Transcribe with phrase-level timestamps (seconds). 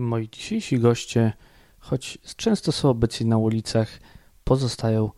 [0.00, 1.32] Moi dzisiejsi goście,
[1.78, 4.00] choć często są obecni na ulicach,
[4.44, 5.10] pozostają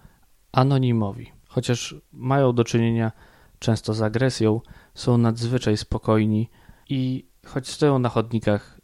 [0.52, 1.32] anonimowi.
[1.48, 3.12] Chociaż mają do czynienia
[3.58, 4.60] często z agresją,
[4.94, 6.50] są nadzwyczaj spokojni
[6.88, 8.80] i choć stoją na chodnikach,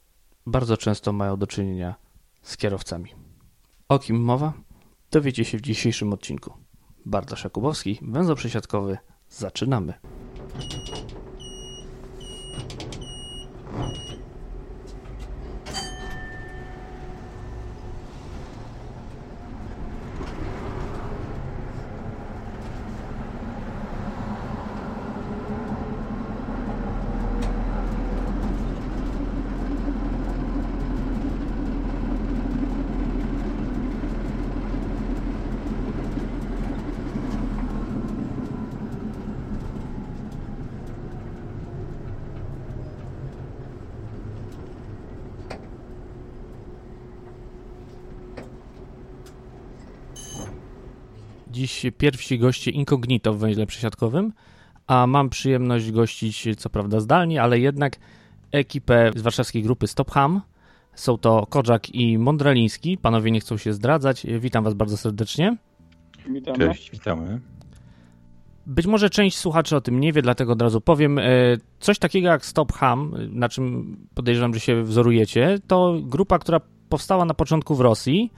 [0.46, 1.94] bardzo często mają do czynienia
[2.42, 3.14] z kierowcami.
[3.88, 4.52] O kim mowa?
[5.10, 6.52] Dowiecie się w dzisiejszym odcinku.
[7.06, 8.98] Bartosz Jakubowski, węzeł przesiadkowy.
[9.28, 9.94] Zaczynamy.
[51.58, 54.32] Dziś pierwsi goście incognito w węźle przesiadkowym,
[54.86, 57.96] a mam przyjemność gościć, co prawda zdalnie, ale jednak
[58.52, 60.40] ekipę z warszawskiej grupy Stop Ham.
[60.94, 62.98] Są to Korzak i Mądraliński.
[62.98, 64.26] Panowie nie chcą się zdradzać.
[64.40, 65.56] Witam was bardzo serdecznie.
[66.30, 66.58] Witamy.
[66.58, 67.40] Cześć, witamy.
[68.66, 71.18] Być może część słuchaczy o tym nie wie, dlatego od razu powiem.
[71.18, 71.22] E,
[71.80, 77.24] coś takiego jak Stop Ham, na czym podejrzewam, że się wzorujecie, to grupa, która powstała
[77.24, 78.32] na początku w Rosji.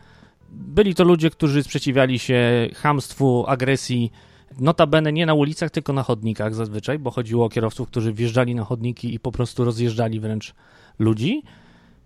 [0.51, 4.13] Byli to ludzie, którzy sprzeciwiali się hamstwu, agresji,
[4.59, 8.65] notabene nie na ulicach, tylko na chodnikach zazwyczaj, bo chodziło o kierowców, którzy wjeżdżali na
[8.65, 10.55] chodniki i po prostu rozjeżdżali wręcz
[10.99, 11.43] ludzi.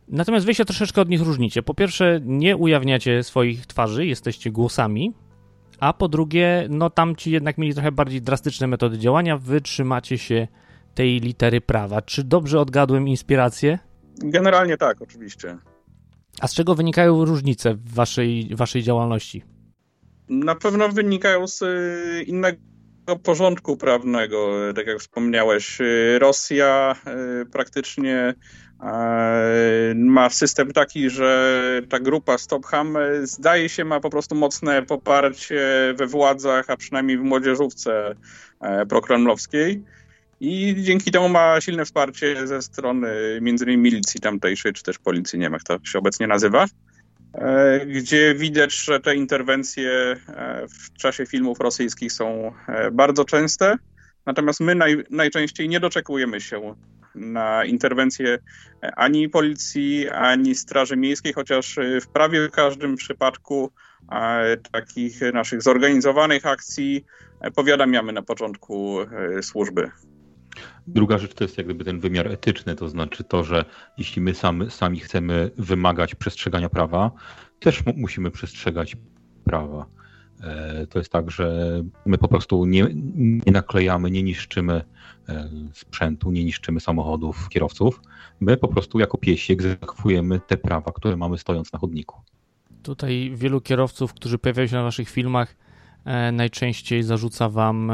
[0.08, 1.62] Natomiast wy się troszeczkę od nich różnicie.
[1.62, 5.12] Po pierwsze, nie ujawniacie swoich twarzy, jesteście głosami,
[5.80, 10.48] a po drugie, no tamci jednak mieli trochę bardziej drastyczne metody działania, wy trzymacie się
[10.94, 12.02] tej litery prawa.
[12.02, 13.78] Czy dobrze odgadłem inspirację?
[14.18, 15.58] Generalnie tak, oczywiście.
[16.40, 19.42] A z czego wynikają różnice w waszej, waszej działalności?
[20.28, 22.58] Na pewno wynikają z y, innego
[23.22, 24.50] porządku prawnego.
[24.76, 26.96] Tak jak wspomniałeś, y, Rosja
[27.42, 28.34] y, praktycznie
[29.94, 35.94] ma system taki, że ta grupa Stop Ham zdaje się ma po prostu mocne poparcie
[35.96, 38.14] we władzach, a przynajmniej w młodzieżówce
[38.88, 39.84] prokremlowskiej.
[40.44, 45.38] I dzięki temu ma silne wsparcie ze strony między innymi milicji tamtejszej, czy też policji,
[45.38, 46.66] nie wiem jak to się obecnie nazywa,
[47.34, 53.76] e, gdzie widać, że te interwencje e, w czasie filmów rosyjskich są e, bardzo częste.
[54.26, 56.74] Natomiast my naj, najczęściej nie doczekujemy się
[57.14, 58.38] na interwencję
[58.96, 63.70] ani policji, ani Straży Miejskiej, chociaż w prawie każdym przypadku
[64.72, 67.04] takich naszych zorganizowanych akcji
[67.54, 68.98] powiadamiamy na początku
[69.42, 69.90] służby.
[70.86, 73.64] Druga rzecz to jest jak gdyby ten wymiar etyczny, to znaczy to, że
[73.98, 77.10] jeśli my sami, sami chcemy wymagać przestrzegania prawa,
[77.60, 78.96] też musimy przestrzegać
[79.44, 79.86] prawa.
[80.42, 81.70] E, to jest tak, że
[82.06, 82.86] my po prostu nie,
[83.46, 84.84] nie naklejamy, nie niszczymy
[85.28, 88.00] e, sprzętu, nie niszczymy samochodów, kierowców.
[88.40, 92.20] My po prostu jako piesi egzekwujemy te prawa, które mamy stojąc na chodniku.
[92.82, 95.56] Tutaj wielu kierowców, którzy pojawiają się na waszych filmach,
[96.04, 97.92] e, najczęściej zarzuca wam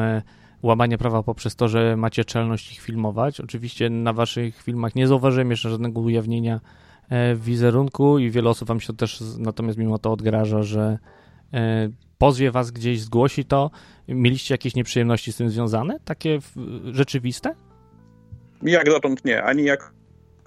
[0.63, 3.41] łamanie prawa poprzez to, że macie czelność ich filmować.
[3.41, 6.61] Oczywiście na waszych filmach nie zauważyłem jeszcze żadnego ujawnienia
[7.09, 10.99] e, wizerunku i wiele osób wam się też natomiast mimo to odgraża, że
[11.53, 11.89] e,
[12.19, 13.71] pozwie was gdzieś, zgłosi to.
[14.09, 15.99] Mieliście jakieś nieprzyjemności z tym związane?
[16.05, 16.39] Takie
[16.93, 17.55] rzeczywiste?
[18.63, 19.43] Jak dotąd nie.
[19.43, 19.91] Ani jako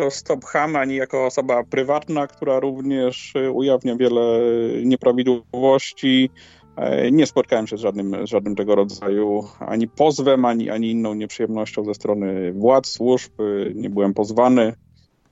[0.09, 4.39] Stop Ham, ani jako osoba prywatna, która również ujawnia wiele
[4.85, 6.62] nieprawidłowości, E,
[7.11, 11.85] nie spotkałem się z żadnym, z żadnym tego rodzaju ani pozwem, ani, ani inną nieprzyjemnością
[11.85, 13.31] ze strony władz, służb.
[13.75, 14.73] Nie byłem pozwany.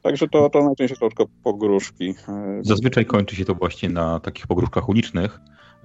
[0.02, 2.16] Także to, to najczęściej to tylko pogróżki.
[2.28, 5.40] E, Zazwyczaj kończy się to właśnie na takich pogróżkach ulicznych.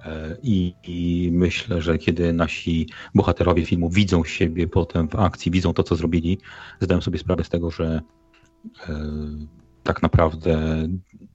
[0.05, 5.73] E, I, I, myślę, że kiedy nasi bohaterowie filmu widzą siebie potem w akcji, widzą
[5.73, 6.37] to, co zrobili,
[6.81, 8.01] zdają sobie sprawę z tego, że
[9.87, 10.87] tak naprawdę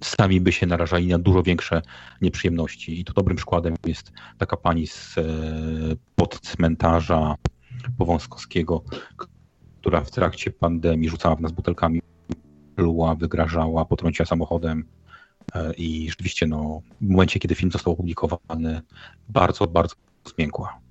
[0.04, 1.82] sami by się narażali na dużo większe
[2.20, 3.00] nieprzyjemności.
[3.00, 5.22] I tu dobrym przykładem jest taka pani z e,
[6.16, 7.34] pod cmentarza
[7.98, 8.84] Powązkowskiego,
[9.80, 12.02] która w trakcie pandemii rzucała w nas butelkami,
[12.76, 14.84] pluła, wygrażała, potrąciła samochodem.
[15.54, 18.80] E, I rzeczywiście no, w momencie, kiedy film został opublikowany,
[19.28, 19.94] bardzo, bardzo
[20.36, 20.81] zmiękła.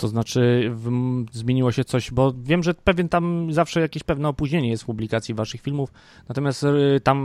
[0.00, 0.90] To znaczy w,
[1.32, 5.34] zmieniło się coś, bo wiem, że pewien tam zawsze jakieś pewne opóźnienie jest w publikacji
[5.34, 5.92] waszych filmów,
[6.28, 7.18] natomiast y, tam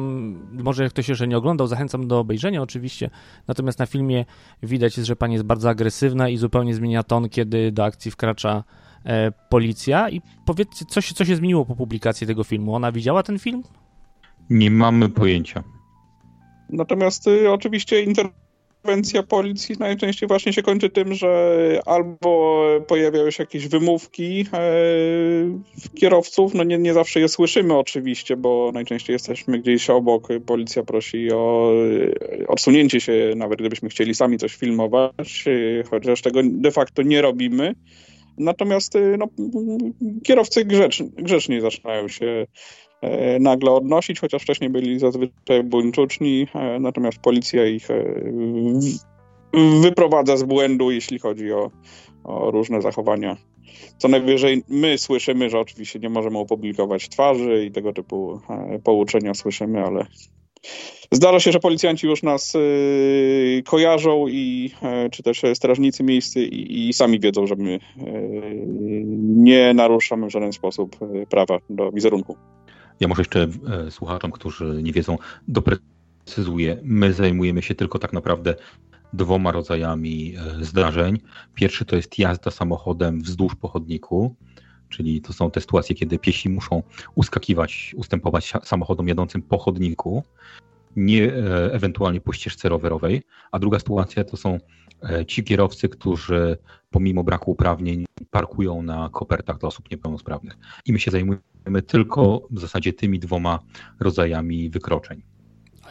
[0.63, 3.09] może ktoś jeszcze nie oglądał, zachęcam do obejrzenia oczywiście,
[3.47, 4.25] natomiast na filmie
[4.63, 8.63] widać jest, że pani jest bardzo agresywna i zupełnie zmienia ton, kiedy do akcji wkracza
[9.05, 12.75] e, policja i powiedzcie, co się, co się zmieniło po publikacji tego filmu?
[12.75, 13.63] Ona widziała ten film?
[14.49, 15.63] Nie mamy pojęcia.
[16.69, 18.03] Natomiast y, oczywiście
[18.85, 24.69] interwencja policji najczęściej właśnie się kończy tym, że albo pojawiają się jakieś wymówki e,
[25.95, 31.31] kierowców, no nie, nie zawsze je słyszymy oczywiście, bo najczęściej jesteśmy gdzieś obok, policja prosi
[31.31, 31.71] o
[32.41, 37.21] e, odsunięcie się, nawet gdybyśmy chcieli sami coś filmować, e, chociaż tego de facto nie
[37.21, 37.75] robimy.
[38.37, 39.27] Natomiast no,
[40.23, 42.47] kierowcy grzecz, grzecznie zaczynają się
[43.39, 48.03] nagle odnosić, chociaż wcześniej byli zazwyczaj buńczuczni, e, natomiast policja ich e,
[49.81, 51.71] wyprowadza z błędu, jeśli chodzi o,
[52.23, 53.37] o różne zachowania.
[53.97, 58.39] Co najwyżej my słyszymy, że oczywiście nie możemy opublikować twarzy i tego typu
[58.83, 60.05] pouczenia słyszymy, ale
[61.11, 62.53] Zdarza się, że policjanci już nas
[63.65, 64.71] kojarzą i
[65.11, 67.79] czy też strażnicy miejscy i, i, sami wiedzą, że my
[69.27, 70.95] nie naruszamy w żaden sposób
[71.29, 72.37] prawa do wizerunku.
[72.99, 73.47] Ja może jeszcze
[73.87, 76.79] e, słuchaczom, którzy nie wiedzą, doprecyzuję.
[76.83, 78.55] My zajmujemy się tylko tak naprawdę
[79.13, 81.19] dwoma rodzajami e, zdarzeń.
[81.55, 84.35] Pierwszy to jest jazda samochodem wzdłuż pochodniku,
[84.89, 86.83] czyli to są te sytuacje, kiedy piesi muszą
[87.15, 90.23] uskakiwać, ustępować samochodom jadącym po chodniku
[90.95, 93.21] nie e, ewentualnie po ścieżce rowerowej,
[93.51, 94.59] a druga sytuacja to są
[95.03, 96.57] e, ci kierowcy, którzy
[96.89, 100.57] pomimo braku uprawnień parkują na kopertach dla osób niepełnosprawnych.
[100.85, 103.59] I my się zajmujemy tylko w zasadzie tymi dwoma
[103.99, 105.21] rodzajami wykroczeń.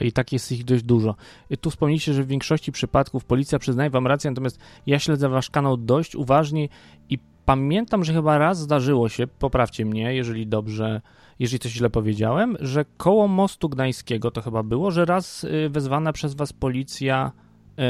[0.00, 1.14] I tak jest ich dość dużo.
[1.60, 5.76] Tu wspomnieliście, że w większości przypadków policja przyznaje wam rację, natomiast ja śledzę wasz kanał
[5.76, 6.68] dość uważnie
[7.08, 11.00] i pamiętam, że chyba raz zdarzyło się, poprawcie mnie, jeżeli dobrze
[11.38, 16.12] jeżeli coś źle powiedziałem, że koło mostu gdańskiego to chyba było, że raz y, wezwana
[16.12, 17.32] przez was policja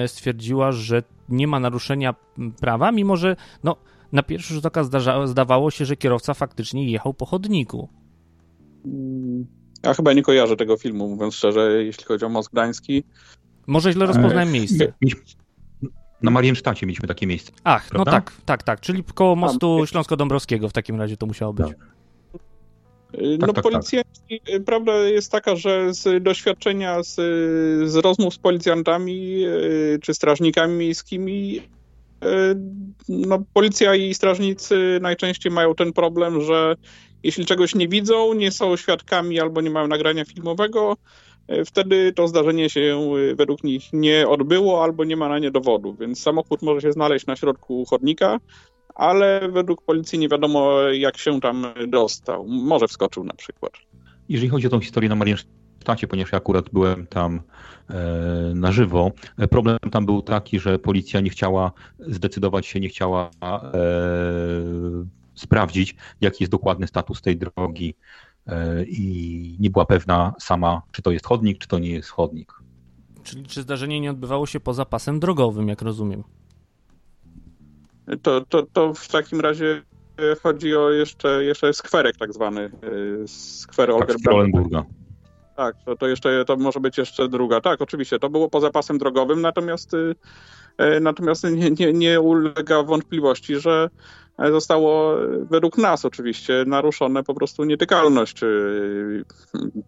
[0.04, 2.14] y, stwierdziła, że nie ma naruszenia
[2.60, 3.76] prawa, mimo że no,
[4.12, 7.88] na pierwszy rzut oka zdarza, zdawało się, że kierowca faktycznie jechał po chodniku.
[9.82, 13.04] Ja chyba nie kojarzę tego filmu, mówiąc szczerze, jeśli chodzi o most gdański.
[13.66, 14.92] Może źle rozpoznałem miejsce.
[16.24, 17.52] Na Mariensztacie mieliśmy takie miejsce.
[17.64, 18.10] Ach, no prawda?
[18.10, 18.80] no tak, tak, tak.
[18.80, 21.66] Czyli koło mostu Śląsko-Dąbrowskiego w takim razie to musiało być.
[21.66, 21.76] Tak.
[23.14, 24.64] Y, tak, no tak, policjanci, tak.
[24.64, 27.14] prawda jest taka, że z doświadczenia z,
[27.90, 31.60] z rozmów z policjantami y, czy strażnikami miejskimi
[33.08, 36.76] no, policja i strażnicy najczęściej mają ten problem, że
[37.22, 40.96] jeśli czegoś nie widzą, nie są świadkami albo nie mają nagrania filmowego,
[41.66, 43.00] wtedy to zdarzenie się
[43.36, 45.94] według nich nie odbyło albo nie ma na nie dowodu.
[46.00, 48.40] Więc samochód może się znaleźć na środku chodnika,
[48.94, 52.46] ale według policji nie wiadomo, jak się tam dostał.
[52.48, 53.72] Może wskoczył na przykład.
[54.28, 57.42] Jeżeli chodzi o tą historię na Mariensztacie, ponieważ ja akurat byłem tam
[57.90, 62.88] e, na żywo, e, problem tam był taki, że policja nie chciała zdecydować się, nie
[62.88, 63.60] chciała e,
[65.34, 68.33] sprawdzić, jaki jest dokładny status tej drogi e,
[68.86, 72.52] i nie była pewna sama, czy to jest chodnik, czy to nie jest chodnik.
[73.22, 76.24] Czyli czy zdarzenie nie odbywało się poza pasem drogowym, jak rozumiem?
[78.22, 79.82] to, to, to w takim razie
[80.42, 82.70] chodzi o jeszcze, jeszcze skwerek tak zwany, e,
[83.28, 84.08] skwer tak,
[85.56, 87.60] Tak, to, to jeszcze, to może być jeszcze druga.
[87.60, 90.14] Tak, oczywiście, to było poza pasem drogowym, natomiast, e,
[90.78, 93.90] e, natomiast nie, nie, nie ulega wątpliwości, że
[94.38, 95.16] zostało
[95.50, 98.40] według nas oczywiście naruszone po prostu nietykalność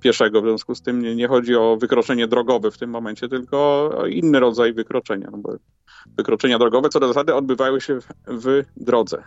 [0.01, 0.43] pieszego.
[0.43, 4.07] W związku z tym nie, nie chodzi o wykroczenie drogowe w tym momencie, tylko o
[4.07, 5.29] inny rodzaj wykroczenia.
[5.33, 5.57] No bo
[6.17, 9.25] wykroczenia drogowe co do zasady odbywały się w, w drodze,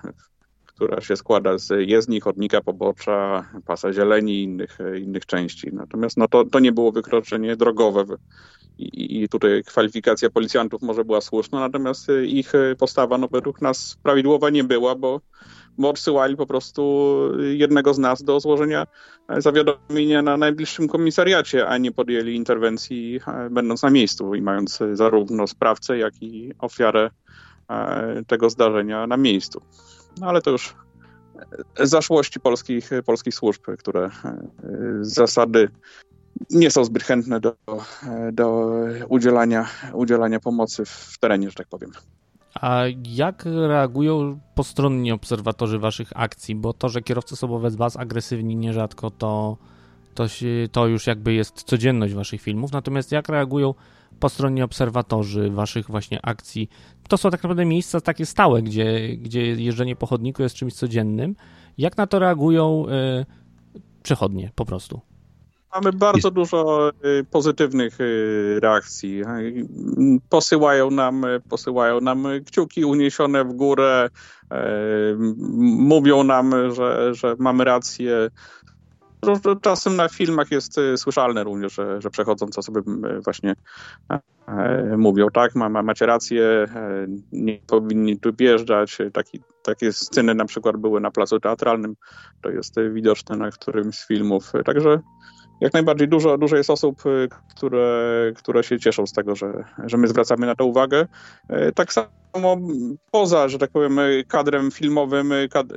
[0.65, 5.69] która się składa z jezdni, chodnika, pobocza, pasa zieleni i innych, innych części.
[5.73, 8.05] Natomiast no to, to nie było wykroczenie drogowe
[8.79, 14.63] i, tutaj kwalifikacja policjantów może była słuszna, natomiast ich postawa no, według nas prawidłowa nie
[14.63, 15.21] była, bo
[15.79, 18.87] bo odsyłali po prostu jednego z nas do złożenia
[19.37, 25.47] zawiadomienia na najbliższym komisariacie, a nie podjęli interwencji e, będąc na miejscu i mając zarówno
[25.47, 27.09] sprawcę, jak i ofiarę
[27.69, 29.61] e, tego zdarzenia na miejscu.
[30.21, 30.75] No ale to już
[31.79, 34.37] zaszłości polskich, polskich służb, które e,
[35.01, 35.69] zasady
[36.49, 37.55] nie są zbyt chętne do,
[38.33, 38.71] do
[39.09, 41.91] udzielania, udzielania pomocy w terenie, że tak powiem.
[42.53, 46.55] A jak reagują postronni obserwatorzy waszych akcji?
[46.55, 49.57] Bo to, że kierowcy są wobec was agresywni nierzadko, to,
[50.15, 52.71] to, się, to już jakby jest codzienność waszych filmów.
[52.71, 53.73] Natomiast jak reagują
[54.19, 56.69] postronni obserwatorzy waszych właśnie akcji?
[57.07, 61.35] To są tak naprawdę miejsca takie stałe, gdzie, gdzie jeżdżenie po chodniku jest czymś codziennym.
[61.77, 63.25] Jak na to reagują y,
[64.03, 65.01] przechodnie po prostu?
[65.75, 69.21] Mamy bardzo dużo y, pozytywnych y, reakcji.
[70.29, 74.09] Posyłają nam, posyłają nam kciuki uniesione w górę,
[75.59, 78.29] mówią nam, że, że mamy rację.
[79.61, 82.81] czasem na filmach jest y, słyszalne również, że, że przechodząc osoby
[83.23, 83.55] właśnie
[84.47, 88.97] e, mówią, tak, ma, macie rację, e, nie powinni tu wjeżdżać.
[89.13, 91.95] Taki, takie sceny na przykład były na placu teatralnym,
[92.41, 94.51] to jest widoczne na którymś z filmów.
[94.65, 94.99] Także
[95.61, 99.97] jak najbardziej dużo, dużo jest osób, y, które, które się cieszą z tego, że, że
[99.97, 101.07] my zwracamy na to uwagę.
[101.49, 102.57] E, tak samo
[103.11, 105.33] poza, że tak powiem, kadrem filmowym,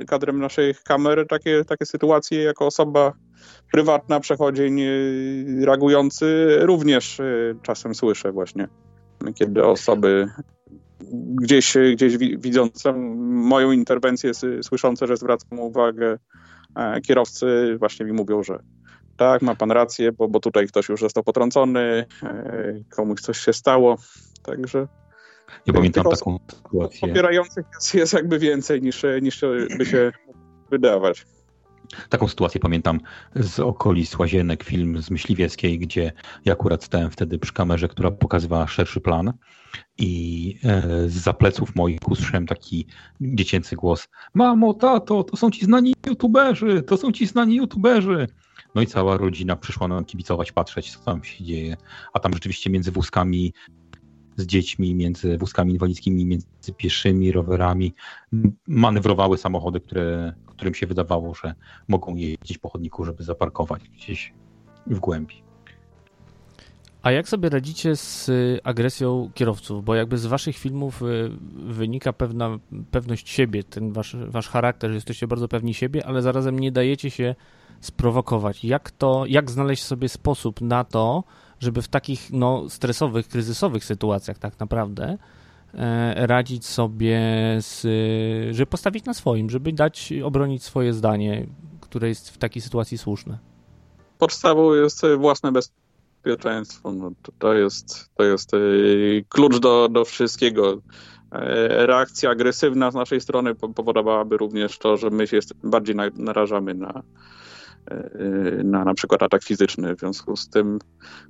[0.07, 3.13] kadrem naszych kamer, takie, takie sytuacje jako osoba
[3.71, 8.67] prywatna, przechodzień y, reagujący również y, czasem słyszę właśnie,
[9.35, 10.27] kiedy osoby
[11.41, 12.93] gdzieś, gdzieś widzące
[13.27, 14.31] moją interwencję,
[14.63, 16.17] słyszące, że zwracam uwagę
[16.75, 18.59] e, kierowcy, właśnie mi mówią, że
[19.23, 23.53] tak, ma pan rację, bo, bo tutaj ktoś już został potrącony, e, komuś coś się
[23.53, 23.97] stało,
[24.43, 24.87] także...
[25.65, 27.07] Ja pamiętam taką sytuację.
[27.07, 29.41] Popierających jest, jest jakby więcej niż, niż
[29.77, 30.11] by się
[30.71, 31.25] wydawać.
[32.09, 32.99] Taką sytuację pamiętam
[33.35, 36.11] z okolic Łazienek, film z Myśliwieckiej, gdzie
[36.45, 39.33] ja akurat stałem wtedy przy kamerze, która pokazywała szerszy plan
[39.97, 42.87] i e, z pleców moich usłyszałem taki
[43.21, 48.27] dziecięcy głos Mamo, tato, to są ci znani youtuberzy, to są ci znani youtuberzy.
[48.75, 51.77] No i cała rodzina przyszła nam kibicować, patrzeć, co tam się dzieje.
[52.13, 53.53] A tam rzeczywiście między wózkami
[54.37, 57.93] z dziećmi, między wózkami inwalidzkimi, między pieszymi, rowerami
[58.67, 61.55] manewrowały samochody, które, którym się wydawało, że
[61.87, 64.33] mogą jeździć po chodniku, żeby zaparkować gdzieś
[64.87, 65.43] w głębi.
[67.01, 69.83] A jak sobie radzicie z y, agresją kierowców?
[69.83, 72.59] Bo jakby z waszych filmów y, wynika pewna
[72.91, 77.09] pewność siebie, ten wasz, wasz charakter, że jesteście bardzo pewni siebie, ale zarazem nie dajecie
[77.09, 77.35] się
[77.85, 78.63] sprowokować.
[78.63, 81.23] Jak to, jak znaleźć sobie sposób na to,
[81.59, 85.17] żeby w takich no, stresowych, kryzysowych sytuacjach tak naprawdę
[85.73, 87.19] e, radzić sobie,
[87.59, 87.81] z,
[88.55, 91.47] żeby postawić na swoim, żeby dać, obronić swoje zdanie,
[91.81, 93.37] które jest w takiej sytuacji słuszne.
[94.17, 96.91] Podstawą jest własne bezpieczeństwo.
[96.91, 98.57] No, to, jest, to jest e,
[99.29, 100.81] klucz do, do wszystkiego.
[101.31, 107.03] E, reakcja agresywna z naszej strony powodowałaby również to, że my się bardziej narażamy na,
[108.63, 109.95] na na przykład atak fizyczny.
[109.95, 110.79] W związku z tym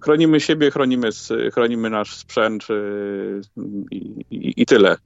[0.01, 1.10] chronimy siebie, chronimy,
[1.53, 3.41] chronimy nasz sprzęt y,
[3.91, 3.98] i,
[4.31, 4.93] i, i tyle.
[4.93, 4.98] Y,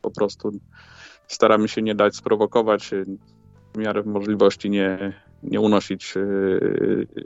[0.00, 0.52] po prostu
[1.28, 2.90] staramy się nie dać sprowokować,
[3.74, 6.04] w miarę możliwości nie, nie unosić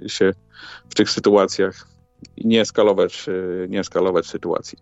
[0.06, 0.32] się
[0.88, 1.88] w tych sytuacjach
[2.36, 3.26] i nie eskalować,
[3.68, 4.78] nie eskalować sytuacji.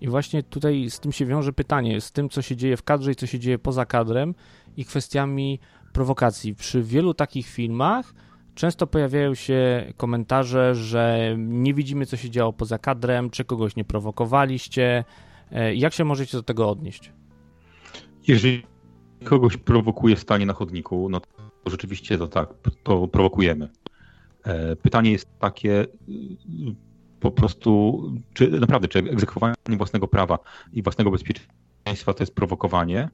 [0.00, 3.12] I właśnie tutaj z tym się wiąże pytanie, z tym, co się dzieje w kadrze
[3.12, 4.34] i co się dzieje poza kadrem
[4.76, 5.60] i kwestiami
[5.92, 6.54] prowokacji.
[6.54, 8.14] Przy wielu takich filmach
[8.58, 13.84] często pojawiają się komentarze, że nie widzimy, co się działo poza kadrem, czy kogoś nie
[13.84, 15.04] prowokowaliście.
[15.52, 17.12] E, jak się możecie do tego odnieść?
[18.28, 18.62] Jeżeli
[19.24, 22.48] kogoś prowokuje stanie na chodniku, no to rzeczywiście to tak,
[22.82, 23.68] to prowokujemy.
[24.44, 25.86] E, pytanie jest takie,
[27.20, 28.02] po prostu,
[28.34, 30.38] czy naprawdę, czy egzekwowanie własnego prawa
[30.72, 33.08] i własnego bezpieczeństwa to jest prowokowanie,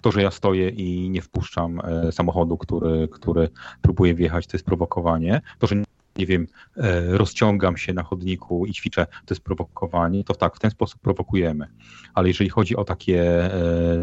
[0.00, 3.48] to, że ja stoję i nie wpuszczam e, samochodu, który, który
[3.82, 5.40] próbuje wjechać, to jest prowokowanie.
[5.58, 5.76] To, że
[6.18, 10.58] nie wiem, e, rozciągam się na chodniku i ćwiczę, to jest prowokowanie, to tak, w
[10.58, 11.66] ten sposób prowokujemy.
[12.14, 14.00] Ale jeżeli chodzi o takie e,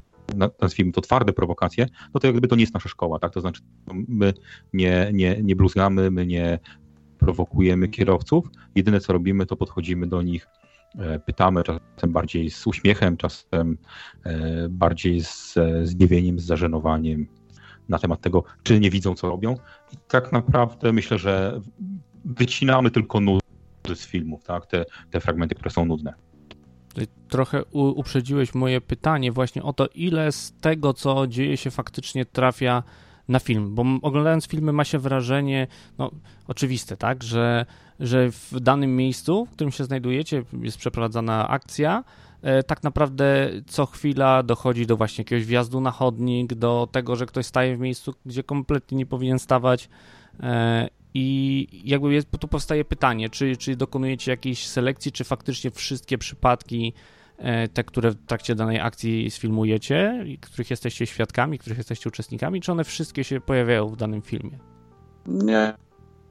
[0.61, 3.33] nazwijmy to twarde prowokacje, no to jakby to nie jest nasza szkoła, tak?
[3.33, 3.61] To znaczy
[4.07, 4.33] my
[4.73, 6.59] nie, nie, nie bluzgamy, my nie
[7.17, 8.47] prowokujemy kierowców.
[8.75, 10.47] Jedyne co robimy, to podchodzimy do nich
[11.25, 13.77] pytamy, czasem bardziej z uśmiechem, czasem
[14.23, 17.27] e, bardziej z zdziwieniem, z zażenowaniem
[17.89, 19.55] na temat tego, czy nie widzą, co robią.
[19.93, 21.61] I tak naprawdę myślę, że
[22.25, 23.41] wycinamy tylko nudy
[23.95, 24.65] z filmów, tak?
[24.65, 26.13] te, te fragmenty, które są nudne.
[27.27, 32.83] Trochę uprzedziłeś moje pytanie właśnie o to, ile z tego, co dzieje się faktycznie trafia
[33.27, 36.11] na film, bo oglądając filmy ma się wrażenie, no
[36.47, 37.65] oczywiste, tak, że,
[37.99, 42.03] że w danym miejscu, w którym się znajdujecie, jest przeprowadzana akcja,
[42.41, 47.25] e, tak naprawdę co chwila dochodzi do właśnie jakiegoś wjazdu na chodnik, do tego, że
[47.25, 49.89] ktoś staje w miejscu, gdzie kompletnie nie powinien stawać
[50.39, 56.17] e, i jakby jest, tu powstaje pytanie, czy, czy dokonujecie jakiejś selekcji, czy faktycznie wszystkie
[56.17, 56.93] przypadki
[57.73, 62.83] te, które w trakcie danej akcji sfilmujecie, których jesteście świadkami, których jesteście uczestnikami, czy one
[62.83, 64.59] wszystkie się pojawiają w danym filmie?
[65.25, 65.73] Nie.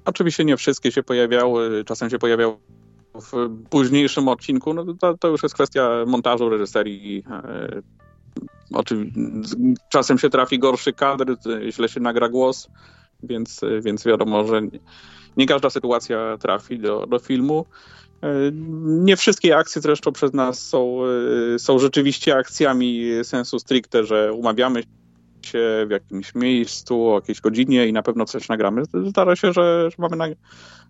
[0.05, 2.57] Oczywiście nie wszystkie się pojawiały, czasem się pojawiały
[3.15, 7.25] w późniejszym odcinku, no to, to już jest kwestia montażu, reżyserii.
[7.31, 7.83] E,
[9.89, 11.37] czasem się trafi gorszy kadr,
[11.71, 12.69] źle się nagra głos,
[13.23, 14.61] więc, więc wiadomo, że
[15.37, 17.67] nie każda sytuacja trafi do, do filmu.
[18.23, 18.29] E,
[18.83, 21.01] nie wszystkie akcje zresztą przez nas są,
[21.55, 24.83] e, są rzeczywiście akcjami sensu stricte, że umawiamy
[25.47, 28.83] się w jakimś miejscu, o jakiejś godzinie i na pewno coś nagramy.
[29.09, 30.27] Zdarza się, że, że mamy na,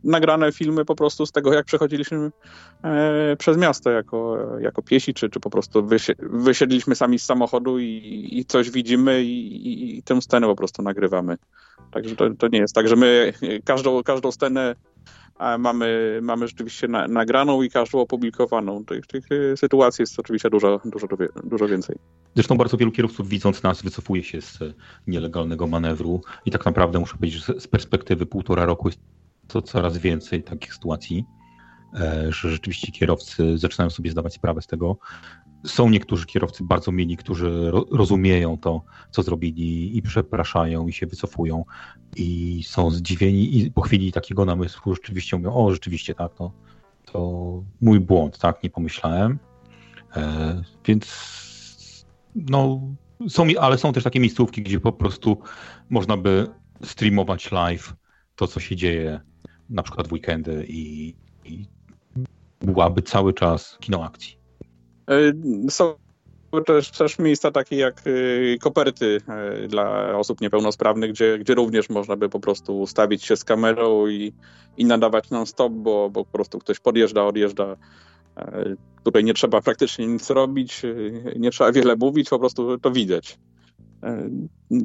[0.05, 2.31] nagrane filmy po prostu z tego, jak przechodziliśmy
[2.85, 7.79] e, przez miasto jako, jako piesi, czy, czy po prostu wysi wysiedliśmy sami z samochodu
[7.79, 11.37] i, i coś widzimy i, i, i, tę scenę po prostu nagrywamy.
[11.91, 13.33] Także to, to nie jest tak, że my
[13.65, 14.75] każdą, każdą scenę
[15.59, 18.85] mamy, mamy rzeczywiście na, nagraną i każdą opublikowaną.
[18.85, 21.07] Tych, tych sytuacji jest oczywiście dużo, dużo,
[21.45, 21.97] dużo więcej.
[22.35, 24.59] Zresztą bardzo wielu kierowców widząc nas wycofuje się z
[25.07, 29.01] nielegalnego manewru i tak naprawdę muszę powiedzieć, że z perspektywy półtora roku jest
[29.49, 31.25] to coraz więcej takich sytuacji,
[31.95, 34.97] e, że rzeczywiście kierowcy zaczynają sobie zdawać sprawę z tego.
[35.65, 41.65] Są niektórzy kierowcy bardzo mili, którzy rozumieją to, co zrobili i przepraszają i się wycofują
[42.17, 46.53] i są zdziwieni i po chwili takiego namysłu rzeczywiście mówią, o rzeczywiście tak, to,
[47.13, 49.39] to mój błąd, tak, nie pomyślałem.
[50.17, 51.07] E, więc
[52.35, 52.81] no,
[53.29, 55.39] są, ale są też takie miejscówki, gdzie po prostu
[55.91, 56.47] można by
[56.85, 57.95] streamować live
[58.37, 59.21] to, co się dzieje
[59.71, 61.15] na przykład w weekendy i,
[61.45, 61.67] i
[62.61, 64.40] byłaby cały czas kino akcji.
[65.11, 65.33] E,
[65.71, 65.95] są
[66.67, 72.17] też, też miejsca takie jak e, koperty e, dla osób niepełnosprawnych, gdzie, gdzie również można
[72.17, 74.33] by po prostu ustawić się z kamerą i,
[74.77, 77.77] i nadawać non-stop, bo, bo po prostu ktoś podjeżdża, odjeżdża.
[79.05, 80.83] Tutaj nie trzeba praktycznie nic robić,
[81.37, 83.39] nie trzeba wiele mówić, po prostu to widać.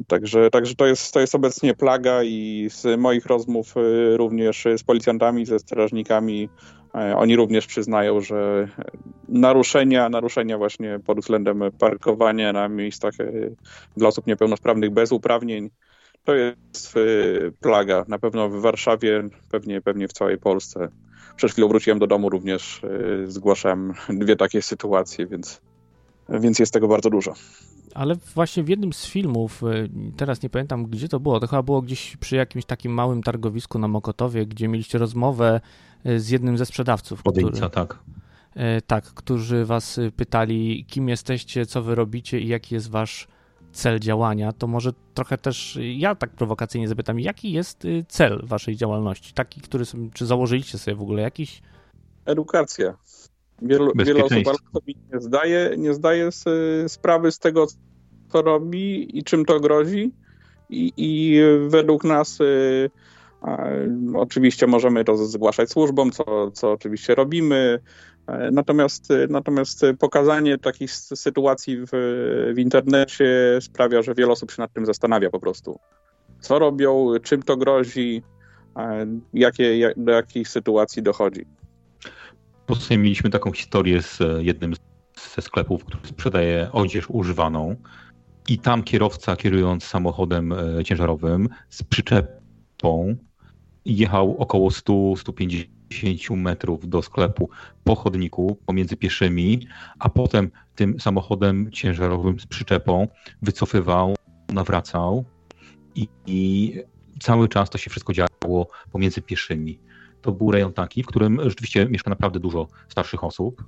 [0.06, 3.74] Także, także to, jest, to jest obecnie plaga i z moich rozmów
[4.16, 6.48] również z policjantami, ze strażnikami,
[7.16, 8.68] oni również przyznają, że
[9.28, 13.32] naruszenia, naruszenia właśnie pod względem parkowania na miejscach e,
[13.96, 15.70] dla osób niepełnosprawnych bez uprawnień,
[16.24, 18.04] to jest y, plaga.
[18.08, 20.88] Na pewno w Warszawie, pewnie, pewnie w całej Polsce.
[21.36, 25.60] Przed chwilą wróciłem do domu, również y, zgłaszałem dwie takie sytuacje, więc,
[26.28, 27.34] więc jest tego bardzo dużo
[27.96, 31.62] ale właśnie w jednym z filmów, e, teraz nie pamiętam gdzie to było, to chyba
[31.62, 35.60] było gdzieś przy jakimś takim małym targowisku na Mokotowie, gdzie mieliście rozmowę
[36.04, 37.22] e, z jednym ze sprzedawców.
[37.22, 37.98] Podejca, który, tak.
[38.56, 43.28] E, tak, którzy was pytali, kim jesteście, co wy robicie i jaki jest wasz
[43.72, 49.34] cel działania, to może trochę też ja tak prowokacyjnie zapytam, jaki jest cel waszej działalności?
[49.34, 51.62] Taki, który sobie, czy założyliście sobie w ogóle jakiś?
[52.24, 52.94] Edukacja.
[53.62, 56.30] Wielu, wiele osób sobie nie zdaje, nie zdaje
[56.88, 57.66] sprawy z tego,
[58.28, 60.12] co robi i czym to grozi.
[60.70, 62.90] I, i według nas y,
[64.14, 67.80] oczywiście możemy to zgłaszać służbom, co, co oczywiście robimy.
[68.52, 71.88] Natomiast, natomiast pokazanie takich sytuacji w,
[72.54, 75.78] w internecie sprawia, że wiele osób się nad tym zastanawia po prostu.
[76.40, 78.22] Co robią, czym to grozi,
[79.34, 81.46] jakie, jak, do jakich sytuacji dochodzi.
[82.66, 84.74] Potem mieliśmy taką historię z jednym
[85.34, 87.76] ze sklepów, który sprzedaje odzież używaną
[88.48, 93.16] i tam kierowca kierując samochodem e, ciężarowym z przyczepą
[93.84, 95.75] jechał około 100-150
[96.30, 97.50] metrów do sklepu
[97.84, 99.66] po chodniku pomiędzy pieszymi,
[99.98, 103.08] a potem tym samochodem ciężarowym z przyczepą
[103.42, 104.14] wycofywał,
[104.52, 105.24] nawracał
[105.94, 106.72] i, i
[107.20, 109.80] cały czas to się wszystko działo pomiędzy pieszymi.
[110.22, 113.64] To był rejon taki, w którym rzeczywiście mieszka naprawdę dużo starszych osób,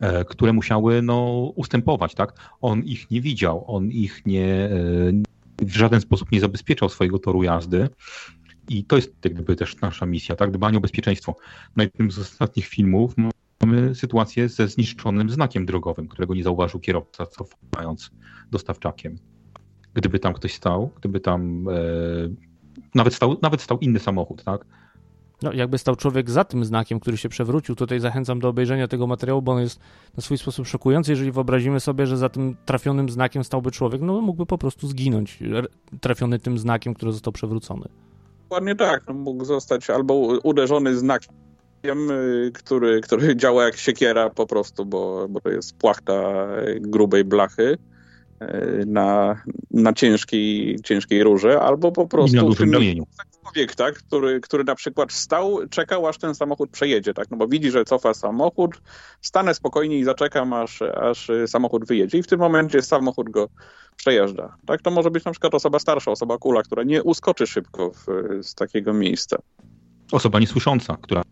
[0.00, 2.14] e, które musiały no, ustępować.
[2.14, 2.56] Tak?
[2.60, 4.70] On ich nie widział, on ich nie, e,
[5.62, 7.88] w żaden sposób nie zabezpieczał swojego toru jazdy.
[8.70, 10.50] I to jest jak gdyby też nasza misja, tak?
[10.50, 11.36] dbanie o bezpieczeństwo.
[11.76, 13.14] Na jednym z ostatnich filmów
[13.60, 18.10] mamy sytuację ze zniszczonym znakiem drogowym, którego nie zauważył kierowca, cofając
[18.50, 19.18] dostawczakiem.
[19.94, 21.72] Gdyby tam ktoś stał, gdyby tam e,
[22.94, 24.64] nawet, stał, nawet stał inny samochód, tak?
[25.42, 29.06] No, jakby stał człowiek za tym znakiem, który się przewrócił, tutaj zachęcam do obejrzenia tego
[29.06, 29.80] materiału, bo on jest
[30.16, 31.12] na swój sposób szokujący.
[31.12, 35.38] Jeżeli wyobrazimy sobie, że za tym trafionym znakiem stałby człowiek, no mógłby po prostu zginąć,
[36.00, 37.88] trafiony tym znakiem, który został przewrócony.
[38.50, 39.02] Dokładnie tak.
[39.08, 45.26] No, mógł zostać albo uderzony znakiem, y, który, który działa jak siekiera po prostu, bo,
[45.28, 46.46] bo to jest płachta
[46.80, 47.78] grubej blachy
[48.42, 52.36] y, na, na ciężkiej, ciężkiej rurze, albo po prostu...
[52.36, 52.70] I na dużym
[53.42, 57.48] człowiek, tak, który, który na przykład stał, czekał, aż ten samochód przejedzie, tak, no bo
[57.48, 58.82] widzi, że cofa samochód,
[59.20, 63.48] stanę spokojnie i zaczekam, aż, aż samochód wyjedzie i w tym momencie samochód go
[63.96, 67.90] przejeżdża, tak, to może być na przykład osoba starsza, osoba kula, która nie uskoczy szybko
[67.90, 68.06] w,
[68.42, 69.36] z takiego miejsca.
[70.12, 71.22] Osoba niesłysząca, która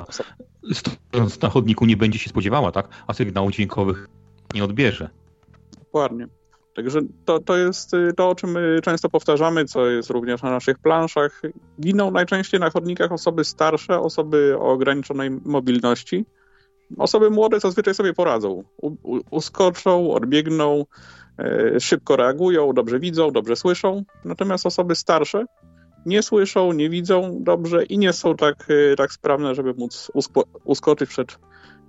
[0.73, 4.09] stojąc na chodniku nie będzie się spodziewała, tak, a sygnałów dźwiękowych
[4.55, 5.11] nie odbierze.
[5.79, 6.27] Dokładnie.
[6.79, 10.51] Także to, to jest y, to, o czym my często powtarzamy, co jest również na
[10.51, 11.43] naszych planszach.
[11.81, 16.25] Giną najczęściej na chodnikach osoby starsze, osoby o ograniczonej mobilności.
[16.99, 18.65] Osoby młode zazwyczaj sobie poradzą.
[18.83, 20.85] U, u, uskoczą, odbiegną,
[21.81, 25.45] szybko reagują, dobrze widzą, dobrze słyszą, natomiast osoby starsze
[26.07, 30.11] nie słyszą, nie widzą dobrze i nie są tak, tak sprawne, żeby móc
[30.65, 31.39] uskoczyć przed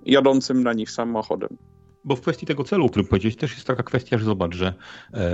[0.06, 1.56] jadącym na nich samochodem.
[2.04, 4.74] Bo w kwestii tego celu, o którym powiedziałeś, też jest taka kwestia, że zobacz, że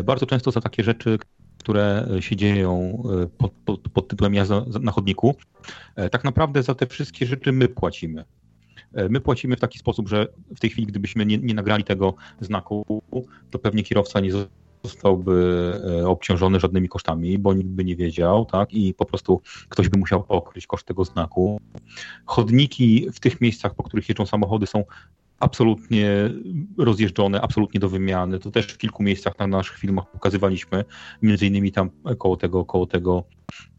[0.05, 1.19] bardzo często za takie rzeczy,
[1.59, 3.03] które się dzieją
[3.39, 5.35] pod, pod, pod tytułem jazda na chodniku,
[6.13, 8.25] tak naprawdę za te wszystkie rzeczy my płacimy.
[8.97, 10.27] E, my płacimy w taki sposób, że
[10.57, 13.03] w tej chwili, gdybyśmy nie, nie nagrali tego znaku,
[13.51, 14.31] to pewnie kierowca nie
[14.85, 18.75] zostałby e, obciążony żadnymi kosztami, bo nikt by nie wiedział, tak?
[18.75, 21.61] I po prostu ktoś by musiał pokryć koszt tego znaku.
[22.25, 24.85] Chodniki w tych miejscach, po których jeżdżą samochody, są
[25.41, 26.11] absolutnie
[26.79, 28.39] rozjeżdżone, absolutnie do wymiany.
[28.39, 30.85] To też w kilku miejscach na naszych filmach pokazywaliśmy,
[31.23, 33.25] między innymi tam koło tego, koło tego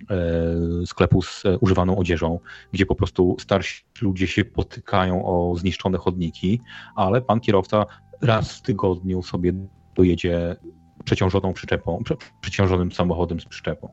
[0.09, 2.39] e, sklepu z e, używaną odzieżą,
[2.73, 6.61] gdzie po prostu starsi ludzie się potykają o zniszczone chodniki,
[6.95, 7.85] ale pan kierowca
[8.21, 9.53] raz w tygodniu sobie
[9.95, 10.55] dojedzie
[11.03, 12.03] przeciążoną przyczepą,
[12.41, 13.89] przeciążonym samochodem z przyczepą.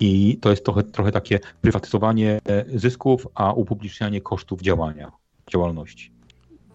[0.00, 2.40] I to jest trochę, trochę takie prywatyzowanie
[2.74, 5.12] zysków, a upublicznianie kosztów działania,
[5.52, 6.19] działalności.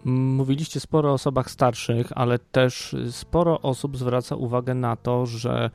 [0.06, 5.70] Mówiliście sporo o osobach starszych, ale też sporo osób zwraca uwagę na to, że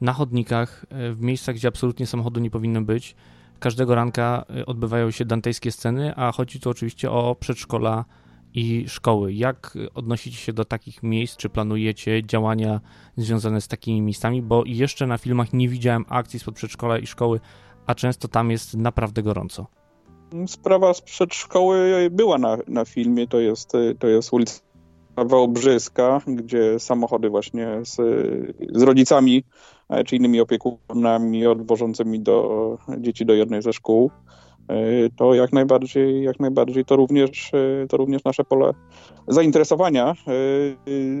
[0.00, 3.16] na chodnikach, e, w miejscach, gdzie absolutnie samochodu nie powinno być,
[3.60, 8.04] każdego ranka e, odbywają się dantejskie sceny, a chodzi tu oczywiście o przedszkola
[8.54, 9.32] i szkoły.
[9.32, 11.36] Jak odnosicie się do takich miejsc?
[11.36, 12.80] Czy planujecie działania
[13.16, 14.42] związane z takimi miejscami?
[14.42, 17.40] Bo jeszcze na filmach nie widziałem akcji spod przedszkola i szkoły,
[17.86, 19.79] a często tam jest naprawdę gorąco.
[20.46, 24.60] Sprawa z przedszkoły była na, na filmie, to jest, to jest ulica
[25.16, 27.96] Wałbrzyska, gdzie samochody właśnie z,
[28.72, 29.44] z rodzicami
[29.88, 34.10] e, czy innymi opiekunami odwożącymi do dzieci do jednej ze szkół
[35.16, 38.72] to jak najbardziej, jak najbardziej to również, e, to również nasze pole
[39.28, 40.10] zainteresowania.
[40.10, 40.14] E,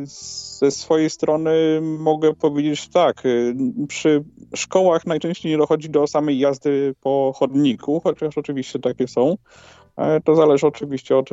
[0.04, 3.22] ze swojej strony mogę powiedzieć tak,
[3.88, 9.36] przy szkołach najczęściej nie dochodzi do samej jazdy po chodniku, chociaż oczywiście takie są.
[10.24, 11.30] To zależy oczywiście od,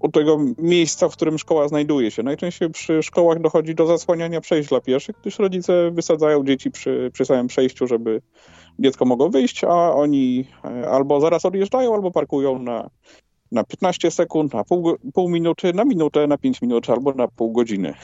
[0.00, 2.22] od tego miejsca, w którym szkoła znajduje się.
[2.22, 7.24] Najczęściej przy szkołach dochodzi do zasłaniania przejść dla pieszych, gdyż rodzice wysadzają dzieci przy, przy
[7.24, 8.20] samym przejściu, żeby
[8.78, 12.90] dziecko mogło wyjść, a oni e, albo zaraz odjeżdżają, albo parkują na,
[13.52, 17.52] na 15 sekund, na pół, pół minuty, na minutę, na 5 minut, albo na pół
[17.52, 17.94] godziny.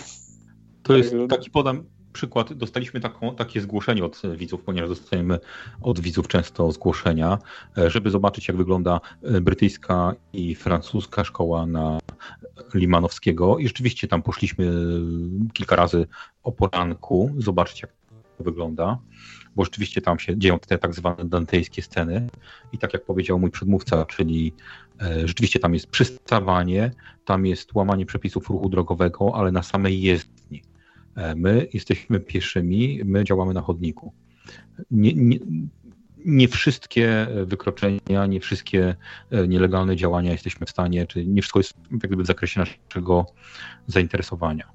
[0.82, 1.84] To jest taki podam
[2.16, 2.52] przykład.
[2.52, 5.38] Dostaliśmy taką, takie zgłoszenie od widzów, ponieważ dostajemy
[5.82, 7.38] od widzów często zgłoszenia,
[7.78, 11.98] e, żeby zobaczyć, jak wygląda e, brytyjska i francuska szkoła na
[12.74, 13.58] Limanowskiego.
[13.58, 14.72] I rzeczywiście tam poszliśmy
[15.52, 16.06] kilka razy
[16.42, 17.92] o poranku, zobaczyć, jak
[18.38, 18.98] to wygląda
[19.56, 22.26] bo rzeczywiście tam się dzieją te tak zwane dantejskie sceny
[22.72, 24.52] i tak jak powiedział mój przedmówca, czyli
[25.02, 26.90] e, rzeczywiście tam jest przystawanie,
[27.24, 30.62] tam jest łamanie przepisów ruchu drogowego, ale na samej jezdni.
[31.16, 34.12] E, my jesteśmy pieszymi, my działamy na chodniku.
[34.90, 35.38] Nie, nie,
[36.24, 38.96] nie wszystkie wykroczenia, nie wszystkie
[39.30, 43.26] e, nielegalne działania jesteśmy w stanie, czy nie wszystko jest jak gdyby w zakresie naszego
[43.86, 44.68] zainteresowania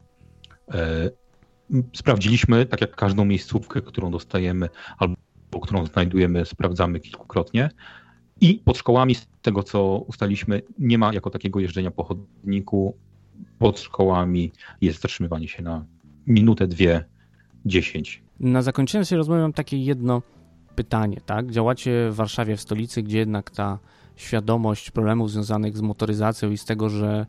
[1.94, 5.16] sprawdziliśmy, tak jak każdą miejscówkę, którą dostajemy albo
[5.62, 7.70] którą znajdujemy, sprawdzamy kilkukrotnie.
[8.42, 12.98] I pod szkołami, z tego co ustaliśmy, nie ma jako takiego jeżdżenia po chodniku.
[13.60, 15.86] Pod szkołami jest zatrzymywanie się na
[16.28, 17.06] minutę, dwie,
[17.66, 18.24] dziesięć.
[18.40, 20.22] Na zakończenie tej rozmowy mam takie jedno
[20.76, 21.52] pytanie, tak?
[21.52, 23.80] Działacie w Warszawie, w stolicy, gdzie jednak ta
[24.16, 27.26] świadomość problemów związanych z motoryzacją i z tego, że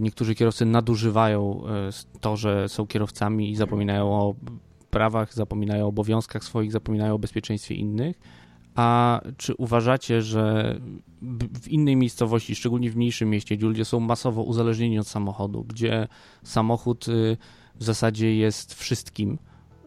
[0.00, 4.34] niektórzy kierowcy nadużywają e, to, że są kierowcami i zapominają o
[4.90, 8.20] prawach, zapominają o obowiązkach swoich, zapominają o bezpieczeństwie innych.
[8.74, 10.76] A czy uważacie, że
[11.62, 16.08] w innej miejscowości, szczególnie w mniejszym mieście, gdzie ludzie są masowo uzależnieni od samochodu, gdzie
[16.42, 17.36] samochód y,
[17.74, 19.38] w zasadzie jest wszystkim,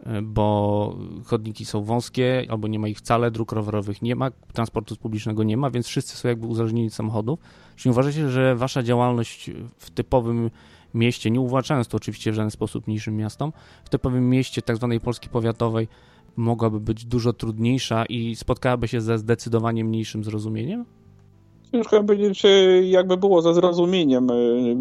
[0.06, 4.96] y, bo chodniki są wąskie albo nie ma ich wcale, dróg rowerowych nie ma, transportu
[4.96, 7.38] publicznego nie ma, więc wszyscy są jakby uzależnieni od samochodów.
[7.80, 10.50] Czy nie uważacie, że wasza działalność w typowym
[10.94, 13.52] mieście, nie uwłaczając to oczywiście w żaden sposób mniejszym miastom,
[13.84, 15.88] w typowym mieście tak zwanej Polski powiatowej
[16.36, 20.84] mogłaby być dużo trudniejsza i spotkałaby się ze zdecydowanie mniejszym zrozumieniem?
[21.72, 22.42] Ciężko powiedzieć,
[22.82, 24.28] jakby było ze zrozumieniem.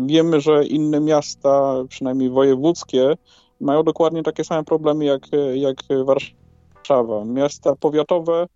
[0.07, 3.13] Wiemy, że inne miasta, przynajmniej wojewódzkie,
[3.62, 5.21] mają dokładnie takie same problemy jak,
[5.55, 7.25] jak Warszawa.
[7.25, 8.47] Miasta powiatowe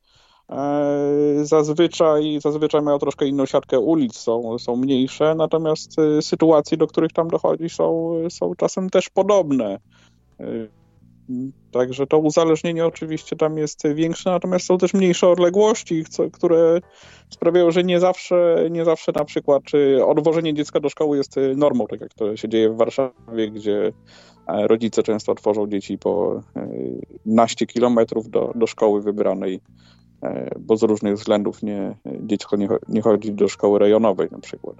[1.42, 7.12] zazwyczaj, zazwyczaj mają troszkę inną siatkę ulic, są, są mniejsze, natomiast e, sytuacje, do których
[7.12, 9.78] tam dochodzi, są, są czasem też podobne.
[10.39, 10.46] E,
[11.72, 16.80] także to uzależnienie oczywiście tam jest większe, natomiast są też mniejsze odległości, które
[17.30, 19.63] sprawiają, że nie zawsze, nie zawsze na przykład
[20.06, 23.94] odwożenie dziecka do szkoły jest normą, tak jak to się dzieje w Warszawie, gdzie
[24.48, 26.42] rodzice często odwożą dzieci po
[27.26, 29.60] naście kilometrów do, do szkoły wybranej,
[30.60, 34.76] bo z różnych względów nie, dziecko nie, nie chodzi do szkoły rejonowej na przykład.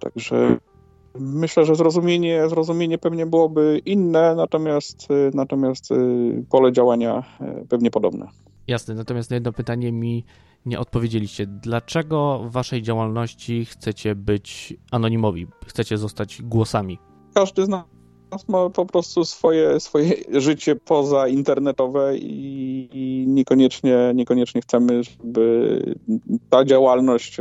[0.00, 0.58] Także
[1.18, 5.88] myślę, że zrozumienie, zrozumienie pewnie byłoby inne, natomiast, natomiast
[6.50, 7.22] pole działania
[7.68, 8.28] pewnie podobne.
[8.66, 10.24] Jasne, natomiast na jedno pytanie mi
[10.66, 11.46] nie odpowiedzieliście.
[11.46, 15.46] Dlaczego w waszej działalności chcecie być anonimowi?
[15.66, 16.98] Chcecie zostać głosami?
[17.34, 17.99] Każdy z nas
[18.48, 25.94] ma po prostu swoje, swoje życie poza internetowe i, i niekoniecznie, niekoniecznie chcemy, żeby
[26.50, 27.36] ta działalność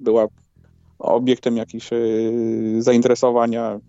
[0.00, 0.26] była
[0.98, 3.80] obiektem jakichś y, zainteresowania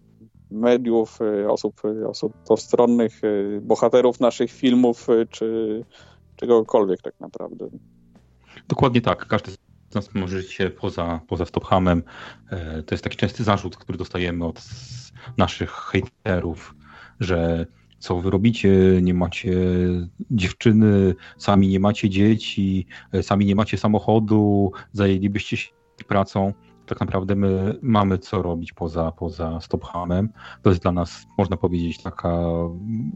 [0.52, 5.86] mediów, y, osób, osób postronnych, y, bohaterów naszych filmów, czy
[6.36, 7.68] czegokolwiek tak naprawdę.
[8.68, 9.28] Dokładnie tak.
[9.28, 9.52] Każdy
[9.94, 12.04] z nas może żyć się poza, poza Stophamem.
[12.50, 14.62] E, to jest taki częsty zarzut, który dostajemy od
[15.38, 16.76] naszych hejterów,
[17.20, 17.66] że
[18.00, 19.56] co wy robicie, nie macie
[20.32, 25.70] dziewczyny, sami nie macie dzieci, e, sami nie macie samochodu, zajęlibyście się
[26.08, 26.54] pracą.
[26.86, 30.30] Tak naprawdę my mamy co robić poza, poza Stophamem.
[30.62, 32.40] To jest dla nas, można powiedzieć, taka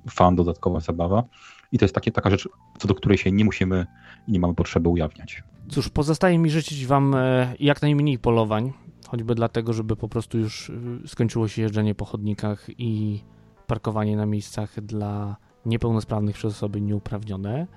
[0.10, 1.24] fan, dodatkowa zabawa.
[1.72, 2.50] I to jest takie, taka rzecz,
[2.80, 3.86] co do której się nie musimy
[4.28, 5.44] i nie mamy potrzeby ujawniać.
[5.70, 8.74] Cóż, pozostaje mi życzyć Wam e, jak najmniej polowań,
[9.08, 10.74] choćby dlatego, żeby po prostu już e,
[11.08, 13.22] skończyło się jeżdżenie po chodnikach i
[13.68, 17.68] parkowanie na miejscach dla niepełnosprawnych przez osoby nieuprawnione.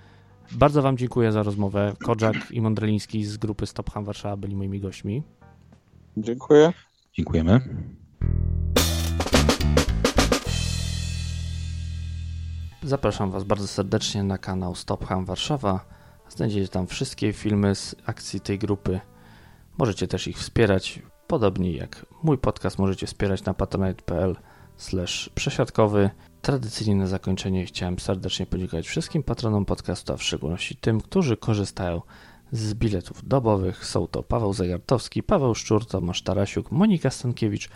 [0.53, 1.93] Bardzo Wam dziękuję za rozmowę.
[2.05, 5.23] Kodzak i Mądraliński z grupy Stop Ham Warszawa byli moimi gośćmi.
[6.17, 6.73] Dziękuję.
[7.13, 7.61] Dziękujemy.
[12.83, 15.85] Zapraszam Was bardzo serdecznie na kanał Stop Ham Warszawa.
[16.29, 19.01] Znajdziecie tam wszystkie filmy z akcji tej grupy.
[19.79, 24.37] Możecie też ich wspierać, podobnie jak mój podcast możecie wspierać na patronite.pl
[25.35, 26.11] przesiadkowy.
[26.43, 32.03] Tradycyjnie na zakończenie chciałem serdecznie podziękować wszystkim patronom podcastu, a w szczególności tym, którzy korzystają
[32.53, 33.87] z biletów dobowych.
[33.87, 37.69] Są to Paweł Zagartowski, Paweł Szczur, Tomasz Tarasiuk, Monika Stankiewicz,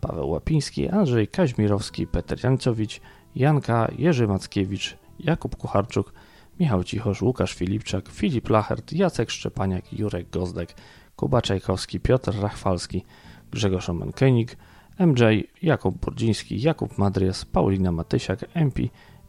[0.00, 3.00] Paweł Łapiński, Andrzej Kaźmirowski, Peter Jancowicz,
[3.34, 6.12] Janka, Jerzy Mackiewicz, Jakub Kucharczuk,
[6.60, 10.74] Michał Cichosz, Łukasz Filipczak, Filip Lachert, Jacek Szczepaniak, Jurek Gozdek,
[11.16, 13.04] Kuba Czajkowski, Piotr Rachwalski,
[13.50, 14.56] Grzegorz Omenkenik,
[14.98, 15.22] MJ,
[15.62, 18.82] Jakub Burdziński, Jakub Madrias, Paulina Matysiak, MP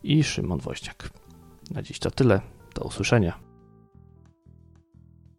[0.03, 1.09] i Szymon Woźniak.
[1.71, 2.41] Na dziś to tyle.
[2.75, 3.52] Do usłyszenia.